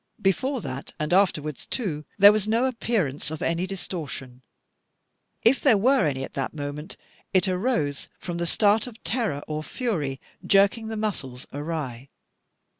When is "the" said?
8.37-8.47, 10.87-10.97